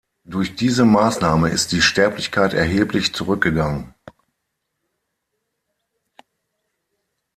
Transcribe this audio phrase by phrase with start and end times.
[0.25, 3.93] Durch diese Maßnahme ist die Sterblichkeit erheblich zurückgegangen.